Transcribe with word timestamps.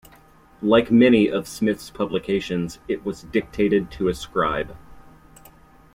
Like 0.63 0.89
many 0.89 1.27
of 1.29 1.47
Smith's 1.47 1.91
publications, 1.91 2.79
it 2.87 3.05
was 3.05 3.21
dictated 3.21 3.91
to 3.91 4.07
a 4.07 4.15
scribe. 4.15 4.75